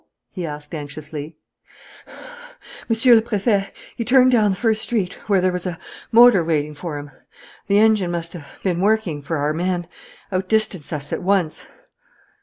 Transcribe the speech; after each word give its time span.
he 0.31 0.47
asked 0.47 0.73
anxiously, 0.73 1.37
"Monsieur 2.89 3.13
le 3.13 3.21
Préfet, 3.21 3.69
he 3.95 4.03
turned 4.03 4.31
down 4.31 4.49
the 4.49 4.57
first 4.57 4.81
street, 4.81 5.13
where 5.29 5.39
there 5.39 5.51
was 5.51 5.67
a 5.67 5.77
motor 6.11 6.43
waiting 6.43 6.73
for 6.73 6.97
him. 6.97 7.11
The 7.67 7.77
engine 7.77 8.09
must 8.09 8.33
have 8.33 8.47
been 8.63 8.81
working, 8.81 9.21
for 9.21 9.37
our 9.37 9.53
man 9.53 9.85
outdistanced 10.31 10.91
us 10.91 11.13
at 11.13 11.21
once." 11.21 11.67